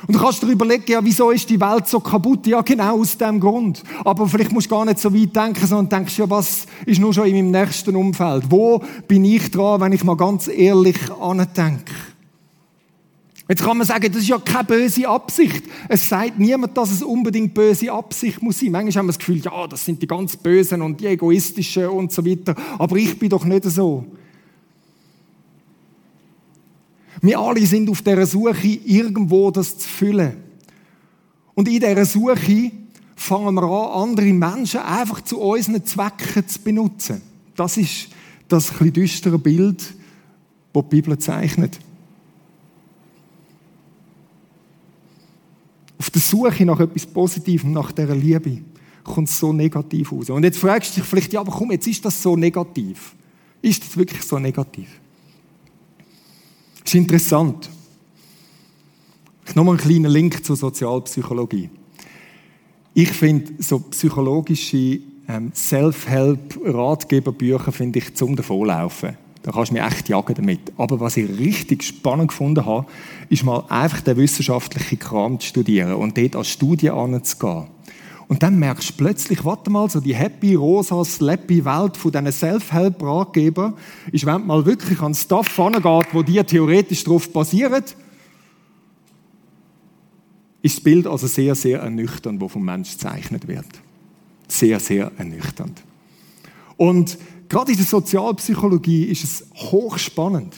[0.08, 2.48] Und du kannst dir überlegen, ja, wieso ist die Welt so kaputt?
[2.48, 3.84] Ja, genau aus dem Grund.
[4.06, 7.14] Aber vielleicht musst du gar nicht so weit denken, sondern denkst, ja, was ist nur
[7.14, 8.46] schon in meinem nächsten Umfeld?
[8.50, 11.94] Wo bin ich dran, wenn ich mal ganz ehrlich andenke?
[13.50, 15.64] Jetzt kann man sagen, das ist ja keine böse Absicht.
[15.88, 18.72] Es sagt niemand, dass es unbedingt böse Absicht muss sein.
[18.72, 22.12] Manchmal haben wir das Gefühl, ja, das sind die ganz Bösen und die Egoistischen und
[22.12, 22.54] so weiter.
[22.78, 24.06] Aber ich bin doch nicht so.
[27.22, 30.38] Wir alle sind auf der Suche, irgendwo das zu füllen.
[31.54, 32.72] Und in dieser Suche
[33.16, 37.22] fangen wir an, andere Menschen einfach zu unseren Zwecken zu benutzen.
[37.56, 38.08] Das ist
[38.48, 39.80] das ein düstere Bild,
[40.74, 41.78] das die Bibel zeichnet.
[45.98, 48.62] Auf der Suche nach etwas Positivem, nach dieser Liebe,
[49.04, 50.30] kommt es so negativ aus.
[50.30, 53.16] Und jetzt fragst du dich vielleicht, ja, aber komm, jetzt ist das so negativ.
[53.62, 54.88] Ist das wirklich so negativ?
[56.90, 57.70] Das ist interessant.
[59.54, 61.70] Nochmal einen kleinen Link zur Sozialpsychologie.
[62.96, 69.18] Ich finde, so psychologische ähm, Self-Help-Ratgeberbücher, finde ich, zum davonlaufen.
[69.44, 70.62] Da kannst du mir echt jagen damit.
[70.78, 72.88] Aber was ich richtig spannend gefunden habe,
[73.30, 77.68] ist mal einfach den wissenschaftlichen Kram zu studieren und dort als Studie anzugehen.
[78.30, 82.32] Und dann merkst du plötzlich, warte mal, so die happy, rosa, slappy Welt von diesen
[82.32, 83.74] Self-Help-Ratgebern
[84.12, 87.84] ist, wenn man mal wirklich an Stuff angeht, wo die theoretisch darauf basieren,
[90.62, 93.66] ist das Bild also sehr, sehr ernüchternd, wo vom Mensch gezeichnet wird.
[94.48, 95.82] Sehr, sehr ernüchternd.
[96.78, 97.18] Und
[97.50, 100.54] gerade in der Sozialpsychologie ist es hochspannend.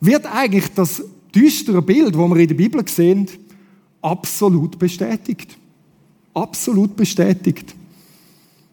[0.00, 1.02] Wird eigentlich das
[1.34, 3.28] düstere Bild, wo wir in der Bibel sehen,
[4.00, 5.58] absolut bestätigt.
[6.34, 7.74] Absolut bestätigt.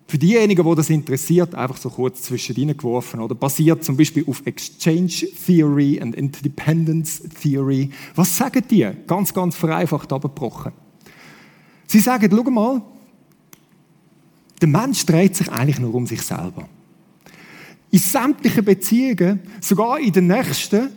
[0.08, 3.36] Für diejenigen, wo das interessiert, einfach so kurz zwischendrin geworfen, oder?
[3.36, 7.90] Basiert zum Beispiel auf Exchange Theory und Independence Theory.
[8.16, 8.90] Was sagen die?
[9.06, 10.72] Ganz, ganz vereinfacht abgebrochen.
[11.88, 12.82] Sie sagen, schau mal,
[14.62, 16.70] der Mensch dreht sich eigentlich nur um sich selber.
[17.92, 20.90] In sämtlichen Beziehungen, sogar in den nächsten,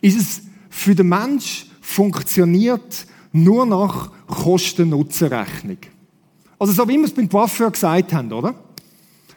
[0.00, 5.78] ist es für den Mensch funktioniert nur nach Kosten-Nutzen-Rechnung.
[6.58, 8.54] Also so wie wir es beim Coiffeur gesagt haben, oder?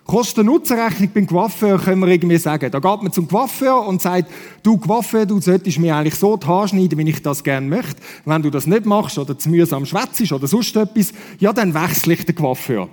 [0.06, 2.72] Kosten-Nutzen-Rechnung beim Coiffeur können wir irgendwie sagen.
[2.72, 4.32] Da geht man zum Coiffeur und sagt,
[4.64, 8.02] du Coiffeur, du solltest mir eigentlich so die Haare schneiden, wie ich das gerne möchte.
[8.24, 12.14] Wenn du das nicht machst oder zu mühsam schwätzt oder sonst etwas, ja, dann wechsle
[12.14, 12.88] ich den Coiffeur.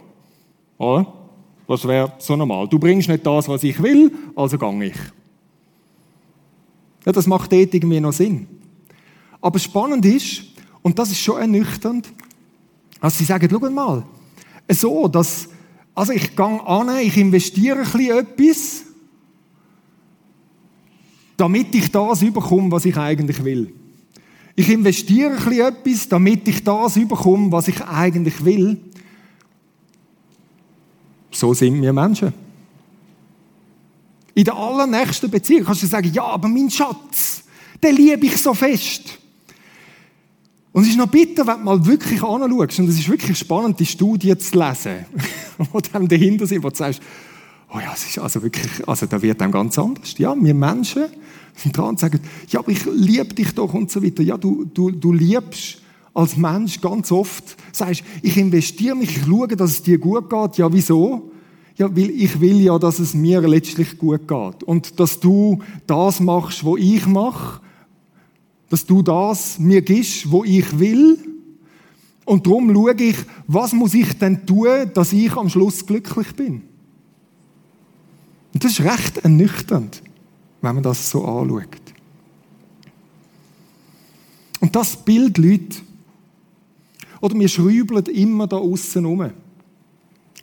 [0.79, 1.07] Oder?
[1.69, 2.67] Das wäre so normal.
[2.67, 4.97] Du bringst nicht das, was ich will, also gang ich.
[7.05, 8.49] Ja, das macht dort irgendwie noch Sinn.
[9.40, 10.54] Aber spannend ist,
[10.85, 12.12] und das ist schon ernüchternd,
[13.01, 14.05] dass sie sagen, schau mal,
[14.68, 15.49] so, dass,
[15.94, 18.83] also ich gehe an, ich investiere ein bisschen etwas,
[21.38, 23.73] damit ich das überkomme, was ich eigentlich will.
[24.57, 28.79] Ich investiere ein bisschen etwas, damit ich das überkomme, was ich eigentlich will.
[31.31, 32.35] So sind wir Menschen.
[34.35, 37.42] In der allernächsten Beziehung kannst du sagen, ja, aber mein Schatz,
[37.83, 39.18] den liebe ich so fest.
[40.75, 43.79] Und es ist noch bitter, wenn du mal wirklich anschaust, und es ist wirklich spannend,
[43.79, 45.07] die Studien zu lesen,
[45.59, 47.01] die dann dahinter sind, wo du sagst,
[47.73, 50.19] oh ja, es ist also wirklich, also da wird dann ganz anders.
[50.19, 51.05] Ja, wir Menschen
[51.55, 54.25] sind dran und sagen, ja, aber ich liebe dich doch und so weiter.
[54.25, 55.81] Ja, du, du, du liebst
[56.13, 60.57] als Mensch ganz oft, sagst, ich investiere mich, ich schaue, dass es dir gut geht.
[60.57, 61.31] Ja, wieso?
[61.77, 64.65] Ja, weil ich will ja, dass es mir letztlich gut geht.
[64.65, 67.61] Und dass du das machst, was ich mache.
[68.75, 71.17] Dass du das mir gibst, wo ich will.
[72.25, 73.15] Und darum schaue ich,
[73.47, 76.63] was muss ich denn tun, dass ich am Schluss glücklich bin.
[78.53, 80.03] Und das ist recht ernüchternd,
[80.61, 81.69] wenn man das so anschaut.
[84.59, 85.77] Und das Bild, Leute,
[87.21, 89.31] oder wir schrübeln immer da außen rum.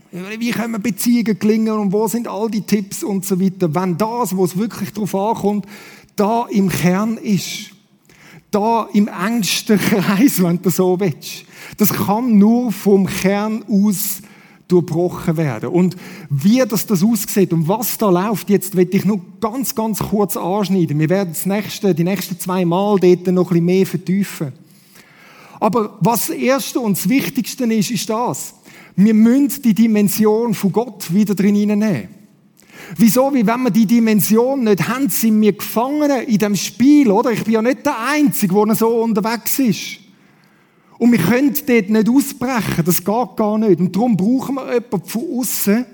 [0.10, 3.76] Wie können Beziehungen gelingen und wo sind all die Tipps und so weiter.
[3.76, 5.66] Wenn das, wo es wirklich darauf ankommt,
[6.16, 7.72] da im Kern ist,
[8.52, 11.46] da im engsten Kreis, wenn du so willst.
[11.78, 14.22] Das kann nur vom Kern aus
[14.68, 15.70] durchbrochen werden.
[15.70, 15.96] Und
[16.30, 20.38] wie das, das aussieht und was da läuft, jetzt will ich nur ganz, ganz kurz
[20.38, 21.00] anschneiden.
[21.00, 24.54] Wir werden das nächste, die nächsten zwei Mal dort noch ein mehr vertiefen.
[25.60, 28.56] Aber was das Erste und das Wichtigste ist, ist das.
[28.96, 32.21] Wir müssen die Dimension von Gott wieder drin nehmen.
[32.98, 33.34] Wieso?
[33.34, 37.32] Wie wenn wir die Dimension nicht haben, sind wir Gefangene in dem Spiel, oder?
[37.32, 40.00] Ich bin ja nicht der Einzige, der so unterwegs ist.
[40.98, 42.86] Und wir können dort nicht ausbrechen.
[42.86, 43.80] Das geht gar nicht.
[43.80, 45.86] Und darum brauchen wir jemanden von außen,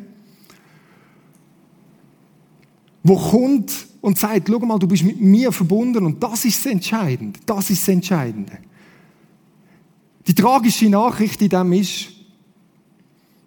[3.03, 6.71] der kommt und sagt, schau mal, du bist mit mir verbunden und das ist das
[6.71, 7.39] Entscheidende.
[7.45, 8.57] Das ist das Entscheidende.
[10.27, 12.07] Die tragische Nachricht in dem ist,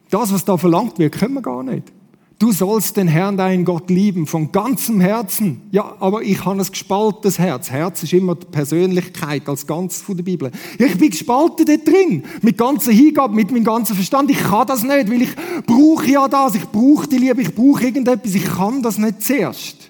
[0.08, 1.92] das, was da verlangt wird, können wir gar nicht.
[2.40, 5.60] Du sollst den Herrn, deinen Gott lieben, von ganzem Herzen.
[5.72, 7.70] Ja, aber ich habe ein gespaltenes Herz.
[7.70, 10.50] Herz ist immer die Persönlichkeit als Ganzes von der Bibel.
[10.78, 12.24] Ja, ich bin gespalten da drin.
[12.40, 14.30] Mit ganzer Hingabe, mit meinem ganzen Verstand.
[14.30, 16.54] Ich kann das nicht, weil ich brauche ja das.
[16.54, 18.34] Ich brauche die Liebe, ich brauche irgendetwas.
[18.34, 19.89] Ich kann das nicht zuerst.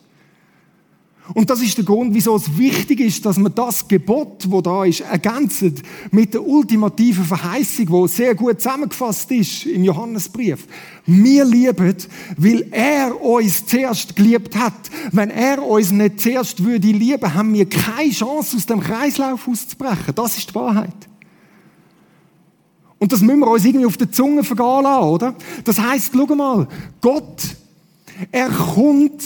[1.34, 4.84] Und das ist der Grund, wieso es wichtig ist, dass man das Gebot, wo da
[4.84, 10.66] ist, ergänzt mit der ultimativen Verheißung, wo sehr gut zusammengefasst ist im Johannesbrief.
[11.06, 11.96] Wir lieben,
[12.36, 14.90] weil er uns zuerst geliebt hat.
[15.12, 20.14] Wenn er uns nicht zuerst würde lieben, haben wir keine Chance, aus dem Kreislauf auszubrechen.
[20.14, 21.08] Das ist die Wahrheit.
[22.98, 25.34] Und das müssen wir uns irgendwie auf der Zunge vergehen lassen, oder?
[25.64, 26.68] Das heißt, schau mal,
[27.00, 27.56] Gott,
[28.30, 29.22] er kommt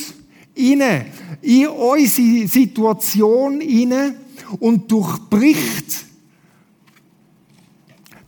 [0.57, 1.07] rein,
[1.43, 4.14] in unsere Situation rein
[4.61, 6.05] und durchbricht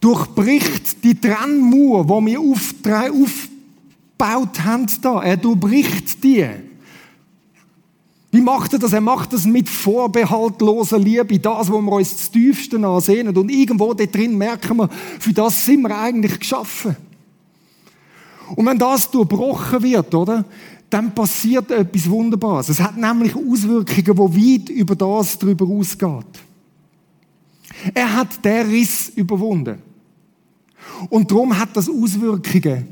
[0.07, 5.23] durchbricht die Trennmauer, die wir aufgebaut haben da.
[5.23, 6.47] Er durchbricht die.
[8.31, 8.93] Wie macht er das?
[8.93, 13.37] Er macht das mit vorbehaltloser Liebe, das, wo wir uns das tiefsten ansehen.
[13.37, 16.97] Und irgendwo da drin merken wir, für das sind wir eigentlich geschaffen.
[18.55, 20.45] Und wenn das durchbrochen wird, oder?
[20.91, 22.69] Dann passiert etwas Wunderbares.
[22.69, 26.27] Es hat nämlich Auswirkungen, die weit über das darüber ausgeht.
[27.93, 29.79] Er hat den Riss überwunden.
[31.11, 32.87] Und darum hat das Auswirkungen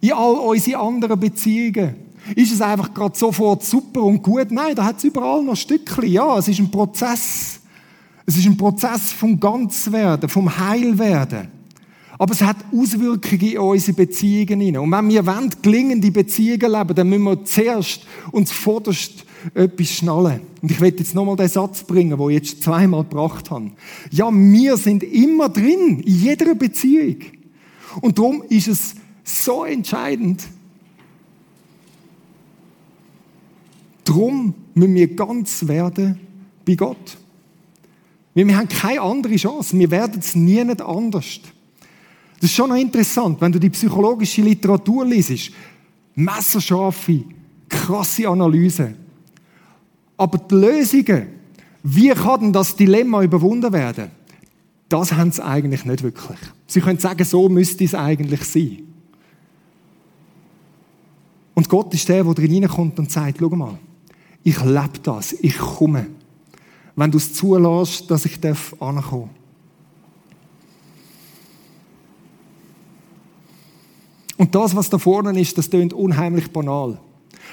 [0.00, 1.94] in all unsere anderen Beziehungen.
[2.36, 4.50] Ist es einfach gerade sofort super und gut?
[4.50, 6.06] Nein, da hat es überall noch Stückchen.
[6.06, 7.60] Ja, es ist ein Prozess.
[8.26, 11.48] Es ist ein Prozess vom Ganzwerden, vom Heilwerden.
[12.24, 14.78] Aber es hat Auswirkungen in unsere Beziehungen hinein.
[14.78, 20.40] Und wenn wir wollen, gelingende Beziehungen leben, dann müssen wir zuerst uns vorderst etwas schnallen.
[20.62, 23.72] Und ich werde jetzt nochmal den Satz bringen, den ich jetzt zweimal gebracht habe.
[24.10, 27.16] Ja, wir sind immer drin, in jeder Beziehung.
[28.00, 30.44] Und darum ist es so entscheidend.
[34.04, 36.18] Darum müssen wir ganz werden
[36.64, 37.18] bei Gott.
[38.32, 39.78] Wir haben keine andere Chance.
[39.78, 41.40] Wir werden es nie nicht anders.
[42.44, 45.50] Das ist schon noch interessant, wenn du die psychologische Literatur liest.
[46.14, 47.24] Messerscharfe,
[47.66, 48.94] krasse Analyse.
[50.18, 51.26] Aber die Lösungen,
[51.82, 54.10] wie kann denn das Dilemma überwunden werden,
[54.90, 56.36] das haben sie eigentlich nicht wirklich.
[56.66, 58.88] Sie können sagen, so müsste es eigentlich sein.
[61.54, 63.78] Und Gott ist der, der hineinkommt und sagt, schau mal,
[64.42, 66.08] ich lebe das, ich komme.
[66.94, 69.43] Wenn du es zulässt, dass ich ankommen darf.
[74.36, 76.98] Und das, was da vorne ist, das klingt unheimlich banal.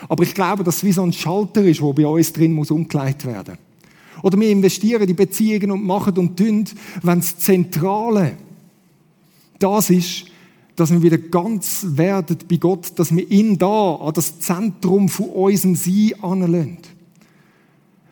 [0.09, 2.71] Aber ich glaube, dass es wie so ein Schalter ist, der bei uns drin muss
[2.71, 3.57] umgelegt werden.
[4.23, 6.65] Oder wir investieren in Beziehungen und machen und tun,
[7.01, 8.33] wenn das Zentrale
[9.59, 10.25] das ist,
[10.75, 15.29] dass wir wieder ganz werden bei Gott, dass wir ihn da an das Zentrum von
[15.29, 16.77] unserem Sein anlehnen.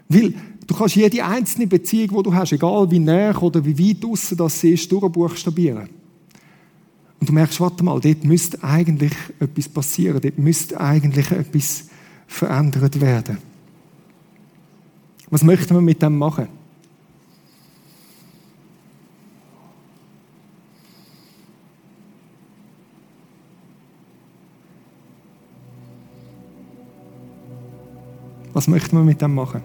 [0.08, 0.34] Weil
[0.68, 4.38] du kannst jede einzelne Beziehung, die du hast, egal wie näher oder wie weit außen
[4.38, 5.90] das ist, durchbuchstabieren.
[7.20, 11.90] Und du merkst, warte mal, dort müsste eigentlich etwas passieren, dort müsste eigentlich etwas
[12.28, 13.40] verändert werden.
[15.30, 16.48] Was möchten wir mit dem machen?
[28.54, 29.62] Was möchten wir mit dem machen?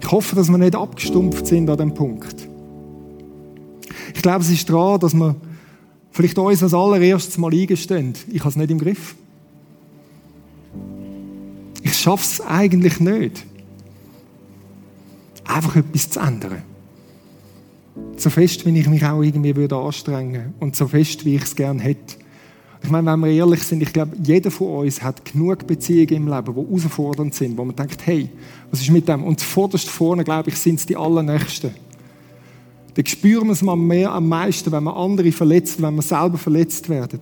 [0.00, 2.45] Ich hoffe, dass wir nicht abgestumpft sind an dem Punkt.
[4.16, 5.36] Ich glaube, es ist daran, dass wir
[6.10, 9.14] vielleicht uns als allererstes mal eingestehen, ich habe es nicht im Griff.
[11.82, 13.44] Ich schaffe es eigentlich nicht,
[15.44, 16.62] einfach etwas zu ändern.
[18.16, 21.54] So fest, wie ich mich auch irgendwie würde anstrengen und so fest, wie ich es
[21.54, 22.16] gerne hätte.
[22.82, 26.28] Ich meine, wenn wir ehrlich sind, ich glaube, jeder von uns hat genug Beziehungen im
[26.28, 28.30] Leben, die herausfordernd sind, wo man denkt, hey,
[28.70, 29.24] was ist mit dem?
[29.24, 31.74] Und zuvorderst vorne, glaube ich, sind es die Allernächsten
[32.96, 36.88] dann spüren wir es mehr am meisten, wenn wir andere verletzt, wenn wir selber verletzt
[36.88, 37.20] werden.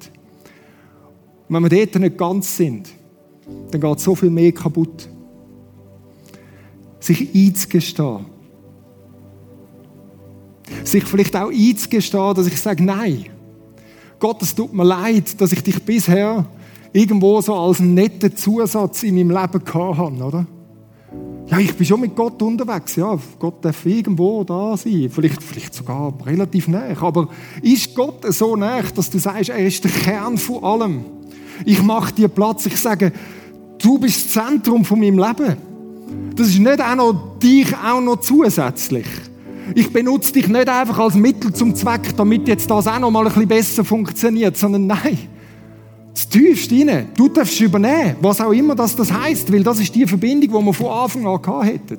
[1.48, 2.88] Und wenn wir dort nicht ganz sind,
[3.72, 5.08] dann geht so viel mehr kaputt.
[7.00, 8.26] Sich einzugestehen.
[10.84, 13.26] Sich vielleicht auch einzugestehen, dass ich sage, nein,
[14.20, 16.46] Gott, es tut mir leid, dass ich dich bisher
[16.92, 20.46] irgendwo so als netten Zusatz in meinem Leben gehabt habe, oder?
[21.46, 22.96] Ja, ich bin schon mit Gott unterwegs.
[22.96, 25.10] Ja, Gott darf irgendwo da sein.
[25.10, 26.84] Vielleicht, vielleicht sogar relativ nah.
[27.00, 27.28] Aber
[27.60, 31.04] ist Gott so nah, dass du sagst, er ist der Kern von allem?
[31.64, 32.66] Ich mache dir Platz.
[32.66, 33.12] Ich sage,
[33.78, 35.56] du bist das Zentrum von meinem Leben.
[36.34, 39.06] Das ist nicht auch noch dich auch noch zusätzlich.
[39.74, 43.26] Ich benutze dich nicht einfach als Mittel zum Zweck, damit jetzt das auch noch mal
[43.26, 45.18] ein bisschen besser funktioniert, sondern nein,
[46.14, 47.08] das tiefste rein.
[47.16, 50.66] Du darfst übernehmen, was auch immer das, das heisst, weil das ist die Verbindung, die
[50.66, 51.98] wir von Anfang an gehabt hätten.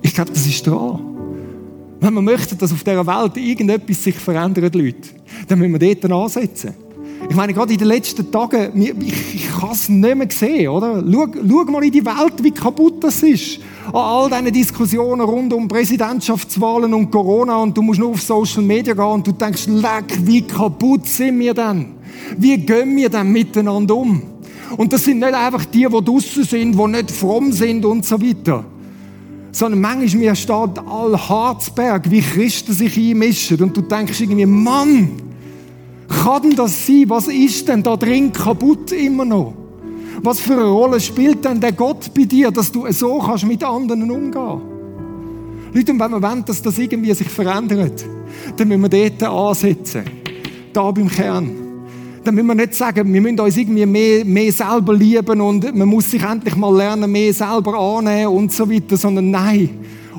[0.00, 1.00] Ich glaube, das ist dran.
[2.00, 5.08] Wenn wir möchten, dass auf dieser Welt irgendetwas sich verändert, Leute,
[5.48, 6.83] dann müssen wir dort ansetzen.
[7.28, 11.02] Ich meine, gerade in den letzten Tagen, ich, ich kann es nicht mehr sehen, oder?
[11.10, 15.52] Schau, schau mal in die Welt, wie kaputt das ist an all diesen Diskussionen rund
[15.52, 19.66] um Präsidentschaftswahlen und Corona und du musst nur auf Social Media gehen und du denkst,
[19.66, 21.94] leck, wie kaputt sind wir denn?
[22.36, 24.22] Wie gehen wir denn miteinander um?
[24.76, 28.20] Und das sind nicht einfach die, die draussen sind, die nicht fromm sind und so
[28.20, 28.64] weiter.
[29.52, 35.10] Sondern manchmal mir steht all Harzberg, wie Christen sich einmischen und du denkst irgendwie, Mann,
[36.08, 37.04] kann denn das sein?
[37.08, 39.54] Was ist denn da drin kaputt immer noch?
[40.22, 43.62] Was für eine Rolle spielt denn der Gott bei dir, dass du so kannst mit
[43.62, 44.74] anderen umgehen?
[45.72, 48.04] Leute, und wenn wir wollen, dass das irgendwie sich verändert,
[48.56, 50.04] dann müssen wir dort ansetzen.
[50.72, 51.50] Da beim Kern.
[52.22, 55.88] Dann müssen wir nicht sagen, wir müssen uns irgendwie mehr, mehr selber lieben und man
[55.88, 59.70] muss sich endlich mal lernen, mehr selber annehmen und so weiter, sondern nein,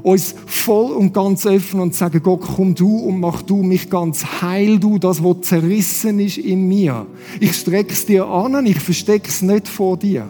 [0.05, 4.23] uns voll und ganz öffnen und sagen, Gott, komm du und mach du mich ganz
[4.39, 7.07] heil, du, das, was zerrissen ist in mir.
[7.39, 10.27] Ich streck's dir an, ich versteck's nicht vor dir.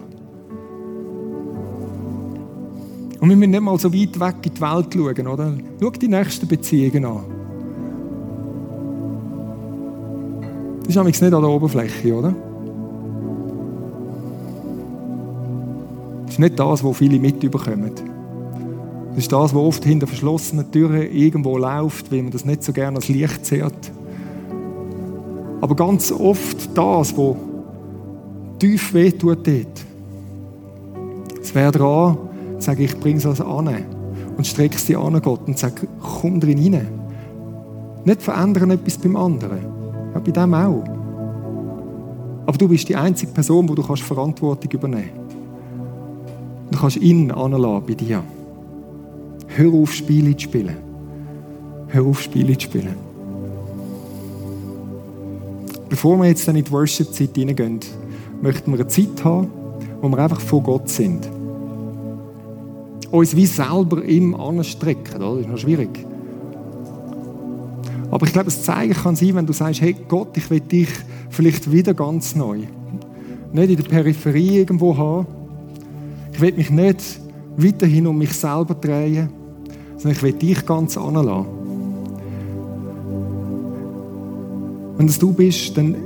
[3.20, 5.52] Und wir müssen nicht mal so weit weg in die Welt schauen, oder?
[5.78, 7.24] Schau die nächsten Beziehungen an.
[10.80, 12.34] Das ist nämlich nicht an der Oberfläche, oder?
[16.24, 18.15] Das ist nicht das, was viele mitbekommen.
[19.16, 22.74] Das ist das, was oft hinter verschlossenen Türen irgendwo läuft, weil man das nicht so
[22.74, 23.90] gerne als Licht sieht.
[25.62, 27.36] Aber ganz oft das, was
[28.58, 29.86] tief wehtut dort.
[31.40, 32.18] Es wäre dran,
[32.58, 33.70] sage ich, bring es an
[34.36, 35.88] und strecke es dir an, Gott, und sage,
[36.20, 36.86] komm drin rein.
[38.04, 39.60] Nicht verändern etwas beim anderen.
[40.12, 40.84] Ja, bei dem auch.
[42.44, 46.70] Aber du bist die einzige Person, wo du kannst Verantwortung übernehmen kannst.
[46.70, 48.22] Du kannst ihn anlassen bei dir.
[49.56, 50.76] Hör auf, Spiele zu spielen.
[51.88, 52.94] Hör auf, Spiele zu spielen.
[55.88, 57.80] Bevor wir jetzt in die Worship-Zeit hineingehen,
[58.42, 59.50] möchten wir eine Zeit haben,
[60.02, 61.26] wo wir einfach vor Gott sind.
[63.10, 65.20] Uns wie selber ihm anstrecken?
[65.20, 66.04] Das ist noch schwierig.
[68.10, 70.90] Aber ich glaube, das Zeigen kann sein, wenn du sagst, hey Gott, ich will dich
[71.30, 72.58] vielleicht wieder ganz neu.
[73.54, 75.26] Nicht in der Peripherie irgendwo haben.
[76.34, 77.20] Ich will mich nicht
[77.56, 79.30] weiterhin um mich selber drehen,
[79.96, 81.46] sondern ich will dich ganz anlassen.
[84.96, 85.96] Wenn das du bist, dann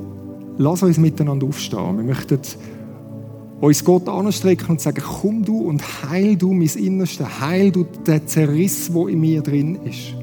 [0.59, 1.97] lass uns miteinander aufstehen.
[1.97, 2.39] Wir möchten
[3.61, 8.27] uns Gott anstrecken und sagen, komm du und heil du mein Innerste, heil du den
[8.27, 10.15] Zerriss, wo in mir drin ist.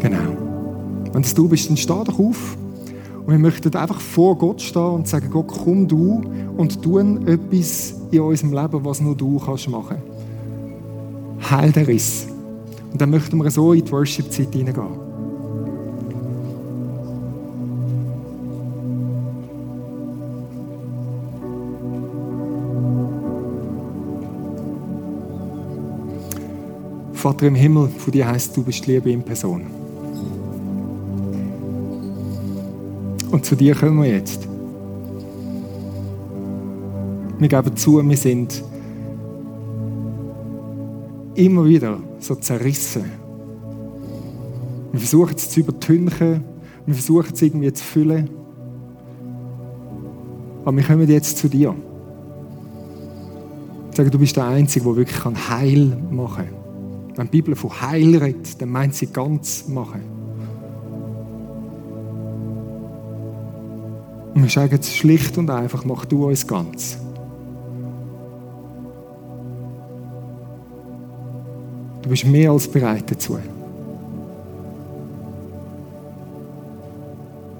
[0.00, 0.36] Genau.
[1.12, 2.56] Wenn das du bist, dann steh doch auf.
[3.26, 6.22] Und wir möchten einfach vor Gott stehen und sagen, Gott, komm du
[6.56, 9.96] und tu etwas in unserem Leben, was nur du kannst machen.
[11.50, 12.28] Heil der Riss.
[12.92, 15.06] Und dann möchten wir so in die Worship-Zeit hineingehen.
[27.12, 29.85] Vater im Himmel, von dir heißt, du bist Liebe in Person.
[33.36, 34.48] Und zu dir kommen wir jetzt.
[37.38, 38.64] Wir geben zu, wir sind
[41.34, 43.04] immer wieder so zerrissen.
[44.90, 46.44] Wir versuchen es zu übertünchen,
[46.86, 48.30] wir versuchen es irgendwie zu füllen.
[50.64, 51.74] Aber wir kommen jetzt zu dir.
[53.90, 57.16] Ich sage, du bist der Einzige, der wirklich Heil machen kann.
[57.16, 60.15] Wenn die Bibel von Heil redet, dann meint sie ganz machen.
[64.36, 66.98] Und wir sagen es schlicht und einfach, mach du uns ganz.
[72.02, 73.38] Du bist mehr als bereit dazu.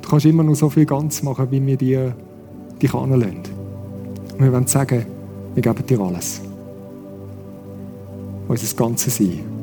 [0.03, 2.14] Du kannst immer nur so viel ganz machen, wie wir dir,
[2.81, 3.41] dich anlassen.
[4.35, 5.07] Und wir wollen sagen,
[5.55, 6.43] wir geben dir alles.
[8.49, 9.56] Unser ganzes Sein.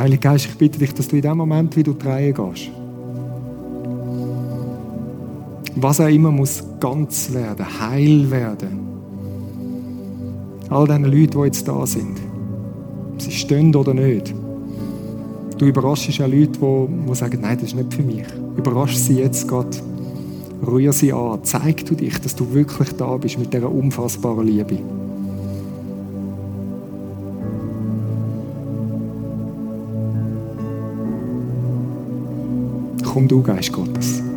[0.00, 2.70] Heilige Geist, ich bitte dich, dass du in dem Moment, wie du drehen gehst,
[5.76, 8.78] was auch immer muss ganz werden, heil werden.
[10.70, 12.18] All diesen Leuten, die jetzt da sind,
[13.18, 14.34] sie stehen oder nicht.
[15.58, 18.24] Du überraschst ja Leute, die, die sagen, nein, das ist nicht für mich.
[18.56, 19.82] Überrasch sie jetzt Gott.
[20.66, 21.40] Rühr sie an.
[21.42, 24.78] Zeig du dich, dass du wirklich da bist mit dieser unfassbaren Liebe.
[33.20, 34.29] Komm du, Geist Gottes.